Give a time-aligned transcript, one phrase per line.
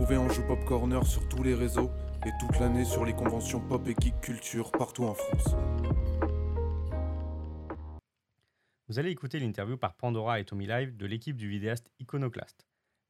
[0.00, 1.90] en Pop sur tous les réseaux
[2.24, 5.56] et toute l'année sur les conventions pop et geek culture partout en France.
[8.88, 12.64] Vous allez écouter l'interview par Pandora et Tommy Live de l'équipe du vidéaste Iconoclast.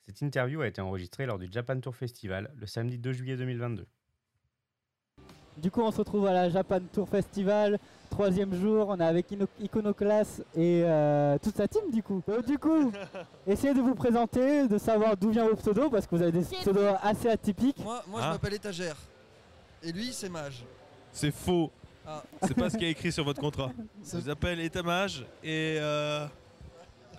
[0.06, 3.86] Cette interview a été enregistrée lors du Japan Tour Festival le samedi 2 juillet 2022.
[5.60, 7.78] Du coup, on se retrouve à la Japan Tour Festival,
[8.10, 8.86] troisième jour.
[8.90, 12.22] On est avec Ino- Iconoclast et euh, toute sa team, du coup.
[12.28, 12.92] Euh, du coup,
[13.46, 16.42] essayez de vous présenter, de savoir d'où vient vos pseudos, parce que vous avez des
[16.42, 17.82] pseudos assez atypiques.
[17.82, 18.30] Moi, moi je Ah.
[18.32, 18.96] m'appelle étagère.
[19.82, 20.64] Et lui, c'est mage.
[21.12, 21.70] C'est faux.
[22.06, 22.22] Ah.
[22.46, 23.70] C'est pas ce qui est écrit sur votre contrat.
[24.02, 26.24] Ça s'appelle étamage et euh,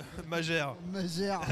[0.27, 0.75] magère.
[0.91, 1.41] Magère.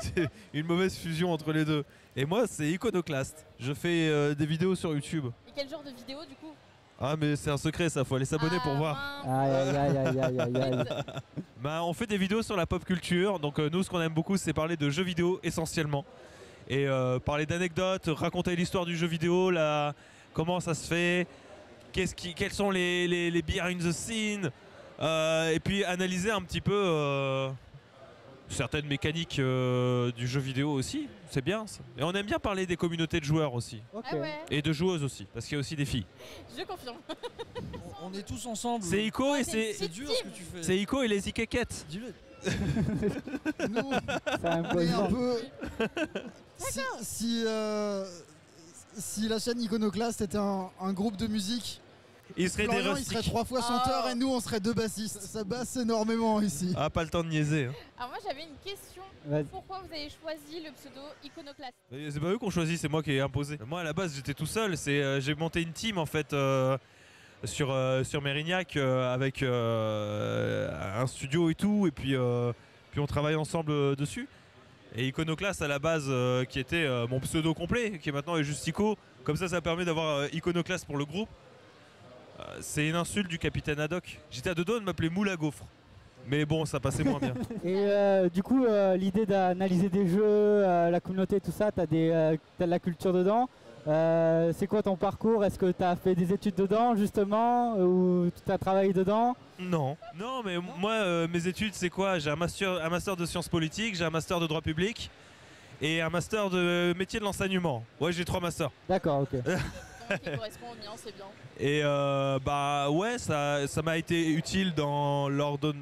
[0.00, 1.84] c'est une mauvaise fusion entre les deux.
[2.16, 3.46] Et moi, c'est iconoclaste.
[3.58, 5.26] Je fais euh, des vidéos sur YouTube.
[5.48, 6.52] Et quel genre de vidéo du coup?
[7.00, 8.04] Ah, mais c'est un secret, ça.
[8.04, 9.22] Faut aller s'abonner Ah, pour voir.
[9.24, 10.84] Aïe, aïe, aïe, aïe, aïe, aïe.
[11.62, 13.38] Bah, on fait des vidéos sur la pop culture.
[13.38, 16.04] Donc, euh, nous, ce qu'on aime beaucoup, c'est parler de jeux vidéo essentiellement.
[16.68, 19.94] Et euh, parler d'anecdotes, raconter l'histoire du jeu vidéo, la...
[20.34, 21.26] comment ça se fait,
[21.92, 22.34] qui...
[22.34, 24.50] quels sont les, les, les behind the scenes.
[25.00, 27.48] Euh, et puis analyser un petit peu euh,
[28.48, 31.08] certaines mécaniques euh, du jeu vidéo aussi.
[31.30, 31.80] C'est bien ça.
[31.98, 33.82] Et on aime bien parler des communautés de joueurs aussi.
[33.92, 34.04] Ok.
[34.10, 36.06] Ah ouais, Et de joueuses aussi, parce qu'il y a aussi des filles.
[36.56, 36.96] je confirme.
[38.02, 38.82] On, on est tous ensemble.
[38.84, 39.78] C'est Ico et c'est- c'est.
[39.80, 40.62] C'est dur ce que tu fais.
[40.62, 41.84] C'est Ico et les Ikekettes.
[41.90, 42.14] Dis-le.
[43.68, 43.90] Nous,
[44.40, 44.68] C'est un On
[45.08, 45.36] peu
[45.80, 45.86] un
[46.56, 48.04] si, si, euh,
[48.96, 51.80] si la chaîne Iconoclast était un, un groupe de musique,
[52.36, 54.10] Il serait des Florian il serait trois fois chanteur Oh.
[54.10, 55.20] et nous on serait deux bassistes.
[55.22, 56.72] Ça basse énormément ici.
[56.76, 57.66] Ah, pas le temps de niaiser.
[57.66, 57.72] hein.
[57.98, 59.02] Alors moi j'avais une question.
[59.50, 63.02] Pourquoi vous avez choisi le pseudo Iconoclast Mais C'est pas eux qu'on choisit, c'est moi
[63.02, 63.58] qui ai imposé.
[63.66, 66.32] Moi à la base j'étais tout seul, c'est euh, j'ai monté une team en fait
[66.32, 66.78] euh,
[67.44, 72.52] sur, euh, sur Mérignac euh, avec euh, un studio et tout, et puis, euh,
[72.90, 74.28] puis on travaille ensemble euh, dessus.
[74.96, 78.36] Et Iconoclast à la base euh, qui était euh, mon pseudo complet, qui est maintenant
[78.38, 81.28] est juste Ico, comme ça ça permet d'avoir euh, Iconoclast pour le groupe.
[82.40, 84.20] Euh, c'est une insulte du capitaine Haddock.
[84.30, 85.64] J'étais à deux doigts de m'appeler Moule à gaufre.
[86.26, 87.34] Mais bon, ça passait moins bien.
[87.64, 92.10] Et euh, du coup, euh, l'idée d'analyser des jeux, euh, la communauté, tout ça, des,
[92.10, 93.48] euh, t'as de la culture dedans.
[93.86, 95.42] C'est quoi ton parcours?
[95.42, 99.34] Est-ce que t'as fait des études dedans justement ou tu as travaillé dedans?
[99.58, 99.96] Non.
[100.14, 102.18] Non, mais moi, mes études, c'est quoi?
[102.18, 105.10] J'ai un master, un master de sciences politiques, j'ai un master de droit public
[105.80, 107.82] et un master de métier de l'enseignement.
[107.98, 108.70] Ouais, j'ai trois masters.
[108.90, 109.40] D'accord, ok.
[110.22, 111.24] Qui correspond au mien, c'est bien.
[111.60, 115.74] Et euh, bah ouais, ça ça m'a été utile dans, lors de-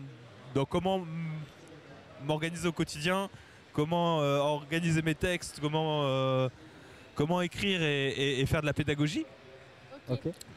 [0.54, 1.04] dans comment
[2.24, 3.28] m'organiser au quotidien,
[3.72, 6.48] comment euh, organiser mes textes, comment, euh,
[7.14, 9.26] comment écrire et, et- et faire de la pédagogie.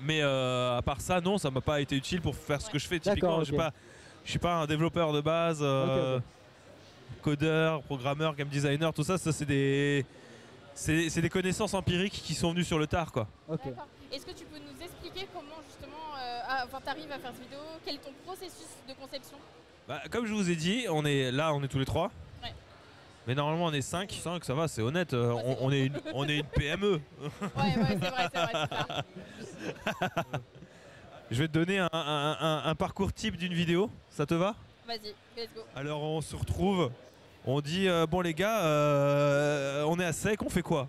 [0.02, 2.78] Mais euh, à part ça, non, ça m'a pas été utile pour faire ce que
[2.80, 3.00] je fais.
[3.00, 3.74] Typiquement, D'accord, je suis pas,
[4.24, 6.20] je suis pas un développeur de base, euh,
[7.22, 10.06] codeur, programmeur, game designer, tout ça, ça c'est des,
[10.80, 13.28] c'est des connaissances empiriques qui sont venues sur le tard, quoi.
[14.12, 17.44] Est-ce que tu peux nous expliquer comment justement, euh, ah, enfin t'arrives à faire cette
[17.44, 17.60] vidéo?
[17.86, 19.38] Quel est ton processus de conception?
[19.88, 22.12] Bah, comme je vous ai dit, on est là, on est tous les trois.
[22.42, 22.54] Ouais.
[23.28, 24.12] Mais normalement, on est 5.
[24.12, 25.14] 5, ça va, c'est honnête.
[25.14, 26.94] euh, Ouais, on, est une, on est une PME.
[26.94, 27.00] Ouais,
[27.58, 29.04] ouais, c'est vrai, c'est vrai, ça.
[31.32, 33.92] Je vais te donner un, un- un- un parcours type d'une vidéo.
[34.10, 34.56] Ça te va?
[34.88, 35.62] Vas-y, let's go.
[35.76, 36.90] Alors, on se retrouve.
[37.46, 40.88] On dit euh, Bon, les gars, euh, on est à sec, on fait quoi?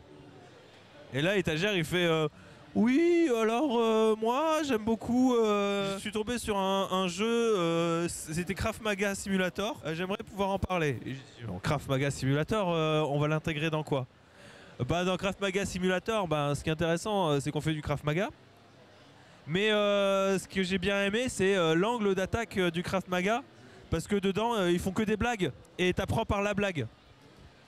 [1.14, 2.28] Et là, étagère, il fait euh,
[2.74, 5.34] Oui, alors moi, j'aime beaucoup.
[5.36, 9.80] je suis tombé sur un, jeu, c'était Krav Maga Simulator.
[9.92, 10.98] J'aimerais pouvoir en parler.
[11.62, 12.68] Krav Maga Simulator,
[13.10, 14.06] on va l'intégrer dans quoi?
[14.88, 18.00] Bah, Dans Krav Maga Simulator, bah, ce qui est intéressant, c'est qu'on fait du Krav
[18.04, 18.28] Maga.
[19.46, 23.42] Mais ce que j'ai bien aimé, c'est l'angle d'attaque du Krav Maga.
[23.90, 25.50] Parce que dedans, euh, ils font que des blagues.
[25.78, 26.86] Et t'apprends par la blague.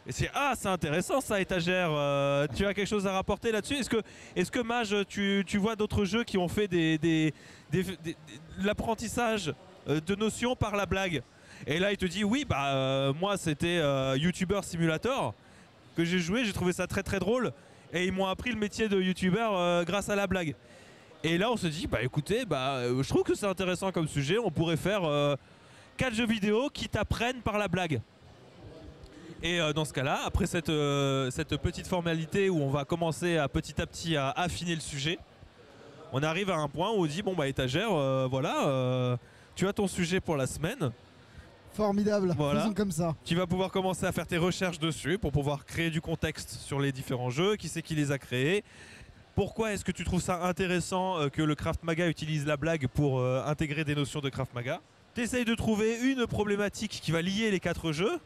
[0.07, 1.89] Et c'est ah, c'est intéressant ça, étagère.
[1.93, 3.75] Euh, tu as quelque chose à rapporter là-dessus?
[3.75, 4.03] Est-ce que,
[4.35, 7.33] est-ce que Mage, tu, tu vois d'autres jeux qui ont fait des, des,
[7.71, 8.17] des- des- des-
[8.59, 9.53] de l'apprentissage
[9.89, 11.23] euh, de notions par la blague?
[11.67, 13.81] Et là, il te dit oui, bah moi c'était
[14.17, 15.33] YouTuber Simulator
[15.97, 17.53] que j'ai joué, j'ai trouvé ça très très drôle.
[17.93, 20.57] Et ils m'ont appris le métier de YouTuber grâce à la blague.
[21.23, 24.39] Et là, on se dit, bah écoutez, bah, je trouve que c'est intéressant comme sujet.
[24.39, 25.03] On pourrait faire
[25.97, 28.01] 4 jeux vidéo qui t'apprennent par la blague.
[29.43, 33.37] Et euh, dans ce cas-là, après cette, euh, cette petite formalité où on va commencer
[33.37, 35.19] à petit à petit à affiner le sujet,
[36.13, 39.19] on arrive à un point où on dit bon bah étagère, euh, voilà,
[39.57, 40.93] tu as ton sujet pour la semaine.
[41.73, 42.35] Formidable.
[42.37, 42.61] Voilà.
[42.61, 43.17] Faisons comme ça.
[43.25, 46.79] Tu vas pouvoir commencer à faire tes recherches dessus pour pouvoir créer du contexte sur
[46.79, 48.63] les différents jeux, qui c'est qui les a créés.
[49.35, 53.25] Pourquoi est-ce que tu trouves ça intéressant que le Craft Maga utilise la blague pour
[53.25, 54.83] intégrer des notions de Craft Maga?
[55.15, 58.19] T'essayes de trouver une problématique qui va lier les quatre jeux.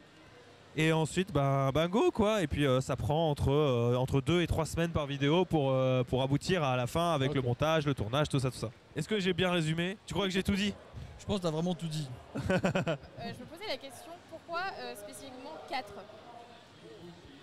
[0.76, 2.42] Et ensuite, ben, ben go quoi.
[2.42, 5.70] Et puis euh, ça prend entre, euh, entre deux et trois semaines par vidéo pour,
[5.72, 8.70] euh, pour aboutir à la fin avec le montage, le tournage, tout ça, tout ça.
[8.94, 9.96] Est-ce que j'ai bien résumé?
[10.06, 10.74] Tu crois que j'ai tout dit?
[11.18, 12.08] Je pense que t'as vraiment tout dit.
[12.36, 15.86] Euh, je me posais la question, pourquoi euh, spécifiquement 4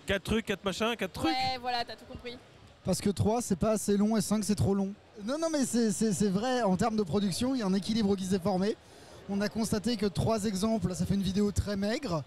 [0.06, 1.26] Quatre trucs, quatre machins, quatre trucs?
[1.32, 2.38] Ouais, voilà, t'as tout compris.
[2.84, 4.92] Parce que 3 c'est pas assez long et 5 c'est trop long.
[5.24, 7.74] Non, non, mais c'est- c'est c'est vrai, en termes de production, il y a un
[7.74, 8.76] équilibre qui s'est formé.
[9.28, 12.22] On a constaté que 3 exemples, ça fait une vidéo très maigre.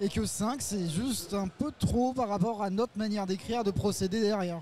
[0.00, 3.70] Et que 5 c'est juste un peu trop par rapport à notre manière d'écrire, de
[3.70, 4.60] procéder derrière.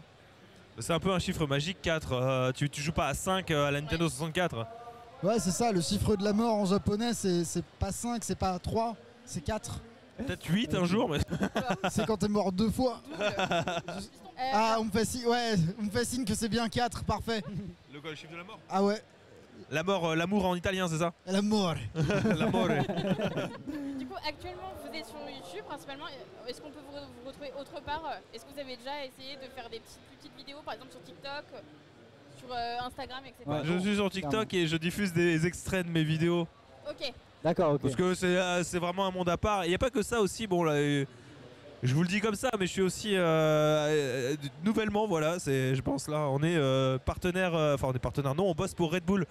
[0.79, 2.53] C'est un peu un chiffre magique 4.
[2.55, 4.11] tu, tu joues pas à 5 à la Nintendo Ouais.
[4.11, 4.67] 64.
[5.23, 8.35] Ouais, c'est ça, le chiffre de la mort en japonais, c'est c'est pas 5, c'est
[8.39, 8.95] pas 3,
[9.25, 9.81] c'est 4.
[10.19, 11.19] Peut-être 8 un jour, mais
[11.91, 13.01] C'est quand t'es mort deux fois.
[13.21, 13.31] Euh,
[14.53, 17.43] Ah, on me fait signe, ouais, on me fait signe que c'est bien 4, parfait.
[17.93, 18.59] le, quoi, le chiffre de la mort?
[18.71, 19.03] Ah ouais,
[19.71, 21.75] La mort, euh, l'amour en italien, c'est ça la mort.
[22.39, 22.69] La mort.
[23.99, 26.05] Du coup, actuellement, vous êtes sur YouTube principalement.
[26.47, 28.03] Est-ce qu'on peut vous, re- vous retrouver autre part
[28.33, 30.93] Est-ce que vous avez déjà essayé de faire des petites, plus petites vidéos, par exemple
[30.93, 31.45] sur TikTok,
[32.39, 33.43] sur euh, Instagram, etc.
[33.47, 33.61] Ouais.
[33.65, 36.47] Je suis sur TikTok et je diffuse des extraits de mes vidéos.
[36.89, 37.13] Ok,
[37.43, 37.81] D'accord, ok.
[37.83, 39.65] Parce que c'est euh, c'est vraiment un monde à part.
[39.65, 40.47] Il n'y a pas que ça aussi.
[40.47, 41.05] Bon, là, euh,
[41.85, 45.75] je vous le dis comme ça, mais je suis aussi euh, euh, nouvellement, voilà, c'est,
[45.75, 48.75] je pense là, on est euh, partenaire, euh, enfin on est partenaire, non, on bosse
[48.75, 49.27] pour Red Bull.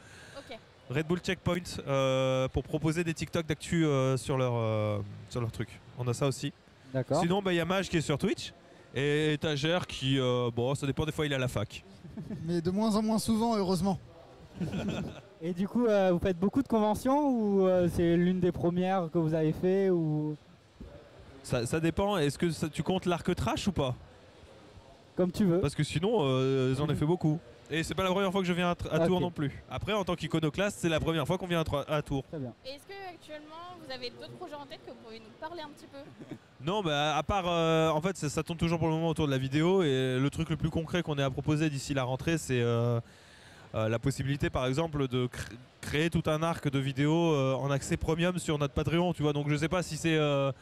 [0.89, 5.51] Red Bull Checkpoint, euh, pour proposer des TikTok d'actu euh, sur leur euh, sur leur
[5.51, 5.79] truc.
[5.97, 6.51] On a ça aussi.
[6.94, 7.21] D'accord.
[7.21, 8.53] Sinon, bah, il y a Mage qui est sur Twitch
[8.94, 11.83] et Étagère qui, euh, bon, ça dépend des fois, il est à la fac.
[12.45, 13.97] Mais de moins en moins souvent, heureusement.
[15.41, 19.09] Et du coup, euh, vous faites beaucoup de conventions ou euh, c'est l'une des premières
[19.11, 20.35] que vous avez fait ou
[21.43, 22.17] Ça, ça dépend.
[22.17, 23.95] Est-ce que ça- tu comptes l'arc trash ou pas?
[25.15, 27.39] Comme tu veux Parce que sinon, euh, j'en ai fait beaucoup.
[27.69, 29.07] Et c'est pas la première fois que je viens à, à Ok.
[29.07, 29.63] Tours non plus.
[29.69, 32.23] Après, en tant qu'iconoclaste, c'est la première fois qu'on vient à, à Tours.
[32.29, 32.53] Très bien.
[32.65, 33.55] Et est-ce que actuellement
[33.85, 36.35] vous avez d'autres projets en tête que vous pouvez nous parler un petit peu?
[36.65, 39.25] Non, bah, à part, euh, en fait, ça, ça tourne toujours pour le moment autour
[39.25, 39.83] de la vidéo.
[39.83, 43.01] Et le truc le plus concret qu'on ait à proposer d'ici la rentrée, c'est euh,
[43.75, 45.49] euh, la possibilité, par exemple, de cr-
[45.81, 49.11] créer tout un arc de vidéos euh, en accès premium sur notre Patreon.
[49.11, 50.53] Tu vois, donc je sais pas si c'est euh,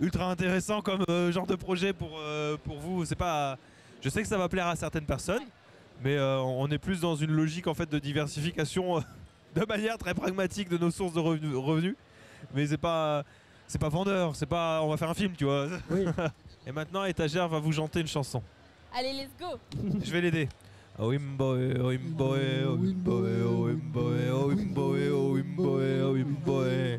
[0.00, 3.04] ultra intéressant comme euh, genre de projet pour, euh, pour vous.
[3.04, 3.58] C'est pas.
[4.02, 5.42] Je sais que ça va plaire à certaines personnes,
[6.02, 9.00] mais euh, on est plus dans une logique en fait de diversification euh,
[9.54, 11.54] de manière très pragmatique de nos sources de revenus.
[11.56, 11.96] revenus.
[12.54, 13.24] Mais c'est pas.
[13.68, 14.80] C'est pas vendeur, c'est pas.
[14.82, 15.66] On va faire un film, tu vois.
[15.90, 16.04] Oui.
[16.66, 18.42] Et maintenant, Étagère va vous chanter une chanson.
[18.94, 19.58] Allez, let's go
[20.04, 20.48] Je vais l'aider.
[20.98, 22.78] Oh oh oh oh oh
[23.46, 23.78] oh
[26.48, 26.98] oh.